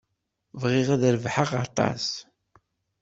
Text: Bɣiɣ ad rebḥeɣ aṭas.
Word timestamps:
Bɣiɣ 0.61 0.87
ad 0.95 1.03
rebḥeɣ 1.15 1.51
aṭas. 1.65 2.05